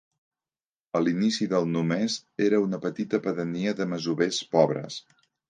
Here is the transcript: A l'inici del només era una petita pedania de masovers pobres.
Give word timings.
A 0.99 1.01
l'inici 1.03 1.47
del 1.51 1.67
només 1.73 2.15
era 2.47 2.63
una 2.65 2.81
petita 2.87 3.21
pedania 3.27 3.75
de 3.83 3.89
masovers 3.93 4.43
pobres. 4.57 4.99